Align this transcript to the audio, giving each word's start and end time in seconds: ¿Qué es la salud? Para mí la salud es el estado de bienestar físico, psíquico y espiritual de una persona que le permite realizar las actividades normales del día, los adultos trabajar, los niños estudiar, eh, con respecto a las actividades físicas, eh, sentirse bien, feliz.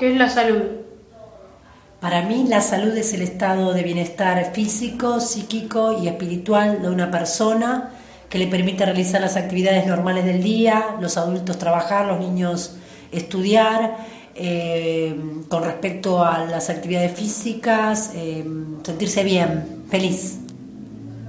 ¿Qué 0.00 0.12
es 0.12 0.16
la 0.16 0.30
salud? 0.30 0.62
Para 2.00 2.22
mí 2.22 2.46
la 2.48 2.62
salud 2.62 2.96
es 2.96 3.12
el 3.12 3.20
estado 3.20 3.74
de 3.74 3.82
bienestar 3.82 4.54
físico, 4.54 5.20
psíquico 5.20 6.02
y 6.02 6.08
espiritual 6.08 6.80
de 6.80 6.88
una 6.88 7.10
persona 7.10 7.90
que 8.30 8.38
le 8.38 8.46
permite 8.46 8.86
realizar 8.86 9.20
las 9.20 9.36
actividades 9.36 9.86
normales 9.86 10.24
del 10.24 10.42
día, 10.42 10.96
los 11.02 11.18
adultos 11.18 11.58
trabajar, 11.58 12.06
los 12.06 12.18
niños 12.18 12.78
estudiar, 13.12 13.98
eh, 14.34 15.14
con 15.50 15.64
respecto 15.64 16.24
a 16.24 16.46
las 16.46 16.70
actividades 16.70 17.12
físicas, 17.12 18.12
eh, 18.14 18.42
sentirse 18.82 19.22
bien, 19.22 19.84
feliz. 19.90 20.38